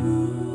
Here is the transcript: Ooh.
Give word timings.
Ooh. 0.00 0.47